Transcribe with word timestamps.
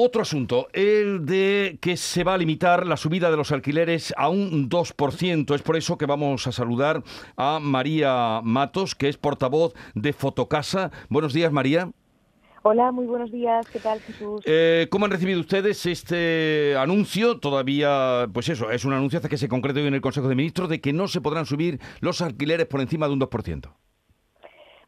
Otro 0.00 0.22
asunto, 0.22 0.68
el 0.74 1.26
de 1.26 1.76
que 1.80 1.96
se 1.96 2.22
va 2.22 2.34
a 2.34 2.38
limitar 2.38 2.86
la 2.86 2.96
subida 2.96 3.32
de 3.32 3.36
los 3.36 3.50
alquileres 3.50 4.14
a 4.16 4.28
un 4.28 4.70
2%. 4.70 5.52
Es 5.56 5.62
por 5.62 5.76
eso 5.76 5.98
que 5.98 6.06
vamos 6.06 6.46
a 6.46 6.52
saludar 6.52 7.02
a 7.36 7.58
María 7.58 8.40
Matos, 8.44 8.94
que 8.94 9.08
es 9.08 9.16
portavoz 9.16 9.74
de 9.96 10.12
Fotocasa. 10.12 10.92
Buenos 11.08 11.32
días, 11.32 11.50
María. 11.50 11.90
Hola, 12.62 12.92
muy 12.92 13.06
buenos 13.06 13.32
días. 13.32 13.66
¿Qué 13.72 13.80
tal, 13.80 13.98
Jesús? 13.98 14.40
Eh, 14.44 14.86
¿Cómo 14.88 15.06
han 15.06 15.10
recibido 15.10 15.40
ustedes 15.40 15.84
este 15.84 16.76
anuncio? 16.78 17.40
Todavía, 17.40 18.28
pues 18.32 18.48
eso, 18.50 18.70
es 18.70 18.84
un 18.84 18.92
anuncio 18.92 19.16
hasta 19.16 19.28
que 19.28 19.36
se 19.36 19.48
concrete 19.48 19.80
hoy 19.80 19.88
en 19.88 19.94
el 19.94 20.00
Consejo 20.00 20.28
de 20.28 20.36
Ministros 20.36 20.68
de 20.68 20.80
que 20.80 20.92
no 20.92 21.08
se 21.08 21.20
podrán 21.20 21.44
subir 21.44 21.80
los 21.98 22.20
alquileres 22.20 22.66
por 22.66 22.80
encima 22.80 23.08
de 23.08 23.14
un 23.14 23.20
2%. 23.20 23.68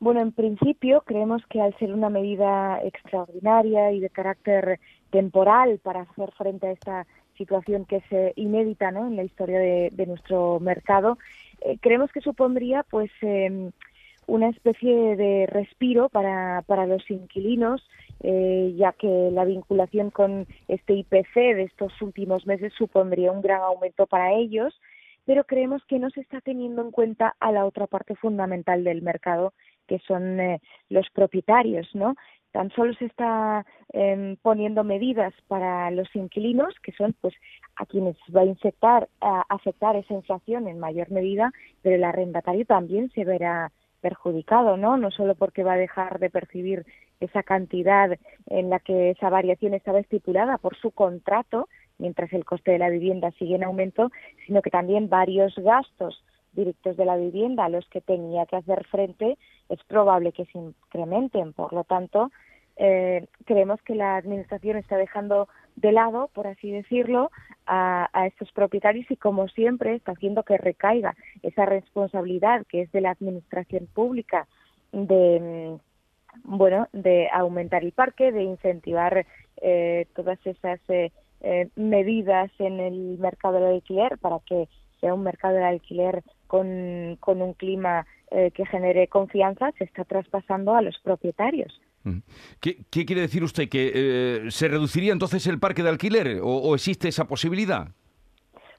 Bueno, 0.00 0.20
en 0.20 0.30
principio 0.30 1.02
creemos 1.04 1.44
que 1.48 1.60
al 1.60 1.76
ser 1.78 1.92
una 1.92 2.08
medida 2.08 2.80
extraordinaria 2.84 3.90
y 3.90 3.98
de 3.98 4.10
carácter 4.10 4.78
temporal 5.10 5.80
para 5.82 6.02
hacer 6.02 6.30
frente 6.32 6.68
a 6.68 6.72
esta 6.72 7.06
situación 7.36 7.84
que 7.84 7.96
es 7.96 8.12
eh, 8.12 8.32
inédita 8.36 8.92
¿no? 8.92 9.08
en 9.08 9.16
la 9.16 9.24
historia 9.24 9.58
de, 9.58 10.06
nuestro 10.06 10.60
mercado, 10.60 11.18
eh, 11.62 11.78
creemos 11.80 12.12
que 12.12 12.20
supondría 12.20 12.84
pues 12.84 13.10
em, 13.22 13.72
una 14.28 14.50
especie 14.50 15.16
de 15.16 15.46
respiro 15.46 16.08
para, 16.10 16.62
para 16.66 16.86
los 16.86 17.10
inquilinos, 17.10 17.82
eh, 18.20 18.74
ya 18.76 18.92
que 18.92 19.30
la 19.32 19.44
vinculación 19.44 20.10
con 20.10 20.46
este 20.68 20.92
IPC 20.92 21.34
de 21.34 21.62
estos 21.64 22.00
últimos 22.02 22.46
meses 22.46 22.72
supondría 22.76 23.32
un 23.32 23.42
gran 23.42 23.62
aumento 23.62 24.06
para 24.06 24.32
ellos, 24.32 24.78
pero 25.24 25.44
creemos 25.44 25.84
que 25.86 25.98
no 25.98 26.10
se 26.10 26.20
está 26.20 26.40
teniendo 26.40 26.82
en 26.82 26.90
cuenta 26.90 27.34
a 27.40 27.52
la 27.52 27.64
otra 27.64 27.86
parte 27.86 28.14
fundamental 28.14 28.84
del 28.84 29.02
mercado, 29.02 29.52
que 29.88 29.98
son 30.00 30.38
eh, 30.38 30.60
los 30.88 31.08
propietarios, 31.10 31.88
¿no? 31.94 32.14
Tan 32.52 32.70
solo 32.70 32.94
se 32.94 33.06
está 33.06 33.66
em, 33.92 34.36
poniendo 34.36 34.84
medidas 34.84 35.34
para 35.48 35.90
los 35.90 36.14
inquilinos, 36.14 36.74
que 36.82 36.92
son 36.92 37.14
pues 37.20 37.34
a 37.76 37.86
quienes 37.86 38.16
va 38.34 38.42
a 38.42 38.46
infectar, 38.46 39.08
afectar 39.20 39.96
esa 39.96 40.14
inflación 40.14 40.66
en 40.66 40.78
mayor 40.78 41.10
medida, 41.10 41.52
pero 41.82 41.96
el 41.96 42.04
arrendatario 42.04 42.64
también 42.64 43.10
se 43.10 43.24
verá 43.24 43.70
perjudicado, 44.00 44.76
¿no? 44.76 44.96
No 44.96 45.10
solo 45.10 45.34
porque 45.34 45.64
va 45.64 45.74
a 45.74 45.76
dejar 45.76 46.18
de 46.18 46.30
percibir 46.30 46.86
esa 47.20 47.42
cantidad 47.42 48.16
en 48.46 48.70
la 48.70 48.78
que 48.78 49.10
esa 49.10 49.28
variación 49.28 49.74
estaba 49.74 50.00
estipulada 50.00 50.58
por 50.58 50.76
su 50.76 50.90
contrato, 50.92 51.68
mientras 51.98 52.32
el 52.32 52.44
coste 52.44 52.72
de 52.72 52.78
la 52.78 52.90
vivienda 52.90 53.32
sigue 53.32 53.56
en 53.56 53.64
aumento, 53.64 54.10
sino 54.46 54.62
que 54.62 54.70
también 54.70 55.08
varios 55.08 55.54
gastos 55.56 56.22
directos 56.52 56.96
de 56.96 57.04
la 57.04 57.16
vivienda 57.16 57.64
a 57.64 57.68
los 57.68 57.88
que 57.88 58.00
tenía 58.00 58.46
que 58.46 58.56
hacer 58.56 58.84
frente 58.86 59.36
es 59.68 59.82
probable 59.84 60.32
que 60.32 60.46
se 60.46 60.58
incrementen. 60.58 61.52
Por 61.52 61.72
lo 61.72 61.84
tanto, 61.84 62.30
eh, 62.76 63.26
creemos 63.44 63.82
que 63.82 63.94
la 63.94 64.16
Administración 64.16 64.76
está 64.76 64.96
dejando 64.96 65.48
de 65.76 65.92
lado, 65.92 66.30
por 66.32 66.46
así 66.46 66.70
decirlo, 66.70 67.30
a, 67.66 68.08
estos 68.26 68.50
propietarios 68.52 69.10
y, 69.10 69.16
como 69.16 69.48
siempre, 69.48 69.94
está 69.94 70.12
haciendo 70.12 70.42
que 70.42 70.56
recaiga 70.56 71.14
esa 71.42 71.66
responsabilidad 71.66 72.66
que 72.66 72.82
es 72.82 72.92
de 72.92 73.00
la 73.00 73.10
Administración 73.10 73.86
pública 73.92 74.46
de 74.92 75.78
mm, 75.80 76.56
bueno 76.56 76.88
de 76.92 77.28
aumentar 77.32 77.82
el 77.84 77.92
parque, 77.92 78.32
de 78.32 78.42
incentivar 78.42 79.26
eh, 79.60 80.06
todas 80.14 80.38
esas 80.46 80.80
eh, 80.88 81.10
medidas 81.76 82.50
en 82.58 82.80
el 82.80 83.18
mercado 83.18 83.54
del 83.54 83.74
alquiler 83.74 84.18
para 84.18 84.38
que 84.46 84.68
sea 85.00 85.14
un 85.14 85.22
mercado 85.22 85.54
del 85.54 85.64
alquiler 85.64 86.22
con, 86.46 87.16
con 87.20 87.42
un 87.42 87.54
clima 87.54 88.06
eh, 88.30 88.50
que 88.52 88.66
genere 88.66 89.08
confianza, 89.08 89.72
se 89.78 89.84
está 89.84 90.04
traspasando 90.04 90.74
a 90.74 90.82
los 90.82 90.98
propietarios. 90.98 91.80
¿Qué, 92.60 92.84
quiere 92.90 93.22
decir 93.22 93.42
usted? 93.42 93.68
¿Que 93.68 93.92
eh, 93.94 94.50
se 94.50 94.68
reduciría 94.68 95.12
entonces 95.12 95.46
el 95.46 95.58
parque 95.58 95.82
de 95.82 95.90
alquiler 95.90 96.40
o, 96.42 96.74
existe 96.74 97.08
esa 97.08 97.26
posibilidad? 97.26 97.88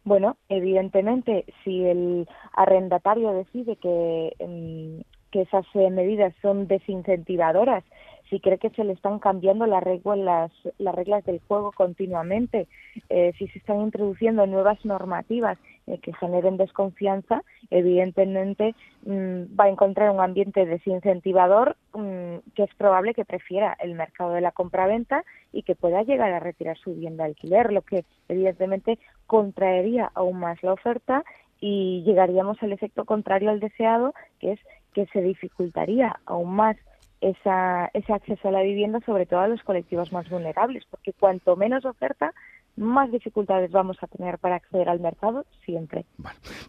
Bueno, 0.04 0.38
evidentemente, 0.48 1.46
si 1.64 1.84
el 1.86 2.28
arrendatario 2.54 3.32
decide 3.34 3.76
que, 3.76 4.34
mm, 4.40 5.02
que 5.32 5.42
esas 5.42 5.66
eh, 5.76 5.90
medidas 5.90 6.34
son 6.42 6.68
desincentivadoras 6.68 7.84
si 8.30 8.40
cree 8.40 8.60
que 8.60 8.70
se 8.70 8.84
le 8.84 8.94
están 8.94 9.20
cambiando 9.20 9.66
las 9.66 9.84
reglas, 9.84 10.52
las 10.78 10.96
reglas 10.96 11.26
del 11.26 11.40
juego 11.48 11.72
continuamente, 11.72 12.68
eh, 13.10 13.34
si 13.38 13.48
se 13.48 13.60
están 13.60 13.82
introduciendo 13.82 14.46
nuevas 14.46 14.84
normativas 14.86 15.58
eh, 15.88 15.98
que 15.98 16.14
generen 16.14 16.58
desconfianza, 16.58 17.44
evidentemente 17.72 18.76
mm, 19.06 19.60
va 19.60 19.66
a 19.66 19.70
encontrar 19.70 20.12
un 20.12 20.22
ambiente 20.22 20.66
desincentivador 20.66 21.76
mm, 21.94 22.38
que 22.56 22.64
es 22.64 22.76
probable 22.76 23.16
que 23.16 23.26
prefiera 23.26 23.76
el 23.80 23.96
mercado 23.96 24.34
de 24.34 24.42
la 24.42 24.52
compraventa 24.52 25.24
y 25.52 25.64
que 25.64 25.76
pueda 25.76 26.04
llegar 26.04 26.32
a 26.32 26.40
retirar 26.40 26.78
su 26.78 26.94
vivienda 26.94 27.24
de 27.24 27.32
alquiler, 27.32 27.74
lo 27.74 27.82
que 27.82 28.06
evidentemente 28.28 29.00
contraería 29.26 30.12
aún 30.14 30.40
más 30.40 30.62
la 30.62 30.74
oferta 30.74 31.24
y 31.60 32.04
llegaríamos 32.06 32.62
al 32.62 32.74
efecto 32.74 33.06
contrario 33.06 33.50
al 33.50 33.60
deseado, 33.60 34.14
que 34.40 34.54
es 34.54 34.60
que 34.94 35.08
se 35.08 35.22
dificultaría 35.22 36.20
aún 36.26 36.56
más 36.56 36.78
esa, 37.22 37.90
ese 37.94 38.14
acceso 38.14 38.48
a 38.48 38.52
la 38.52 38.62
vivienda, 38.62 39.00
sobre 39.06 39.26
todo 39.26 39.40
a 39.40 39.48
los 39.48 39.62
colectivos 39.64 40.12
más 40.12 40.30
vulnerables, 40.30 40.86
porque 40.90 41.14
cuanto 41.14 41.56
menos 41.56 41.86
oferta, 41.86 42.34
más 42.76 43.12
dificultades 43.12 43.72
vamos 43.72 43.98
a 44.02 44.08
tener 44.08 44.40
para 44.40 44.56
acceder 44.56 44.90
al 44.90 45.00
mercado 45.00 45.46
siempre. 45.66 46.06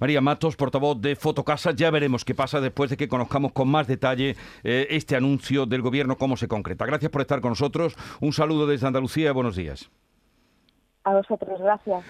María 0.00 0.20
Matos, 0.20 0.56
portavoz 0.56 1.00
de 1.00 1.14
Fotocasa, 1.14 1.72
ya 1.72 1.90
veremos 1.90 2.24
qué 2.24 2.34
pasa 2.34 2.60
después 2.60 2.90
de 2.90 2.96
que 2.96 3.08
conozcamos 3.08 3.52
con 3.52 3.68
más 3.68 3.86
detalle 3.86 4.36
eh, 4.64 4.86
este 4.90 5.16
anuncio 5.16 5.66
del 5.66 5.82
Gobierno, 5.82 6.16
cómo 6.16 6.36
se 6.36 6.48
concreta. 6.48 6.84
Gracias 6.84 7.10
por 7.10 7.20
estar 7.20 7.40
con 7.40 7.50
nosotros. 7.50 7.96
Un 8.20 8.32
saludo 8.32 8.66
desde 8.66 8.86
Andalucía. 8.86 9.32
Buenos 9.32 9.56
días. 9.56 9.90
A 11.04 11.14
vosotros, 11.14 11.58
gracias. 11.60 12.04